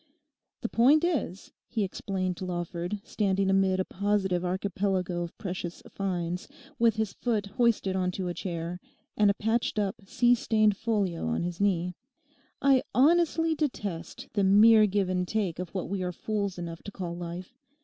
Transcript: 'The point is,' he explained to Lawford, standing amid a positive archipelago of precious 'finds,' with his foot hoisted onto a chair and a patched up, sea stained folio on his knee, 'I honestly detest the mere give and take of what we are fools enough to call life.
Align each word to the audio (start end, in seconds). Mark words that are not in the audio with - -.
'The 0.61 0.69
point 0.69 1.03
is,' 1.03 1.51
he 1.67 1.83
explained 1.83 2.35
to 2.35 2.43
Lawford, 2.43 2.99
standing 3.03 3.51
amid 3.51 3.79
a 3.79 3.85
positive 3.85 4.43
archipelago 4.43 5.21
of 5.21 5.37
precious 5.37 5.83
'finds,' 5.91 6.47
with 6.79 6.95
his 6.95 7.13
foot 7.13 7.45
hoisted 7.57 7.95
onto 7.95 8.27
a 8.27 8.33
chair 8.33 8.79
and 9.15 9.29
a 9.29 9.35
patched 9.35 9.77
up, 9.77 10.01
sea 10.07 10.33
stained 10.33 10.75
folio 10.75 11.27
on 11.27 11.43
his 11.43 11.61
knee, 11.61 11.93
'I 12.63 12.81
honestly 12.95 13.53
detest 13.53 14.27
the 14.33 14.43
mere 14.43 14.87
give 14.87 15.07
and 15.07 15.27
take 15.27 15.59
of 15.59 15.69
what 15.69 15.87
we 15.87 16.01
are 16.01 16.11
fools 16.11 16.57
enough 16.57 16.81
to 16.81 16.91
call 16.91 17.15
life. 17.15 17.53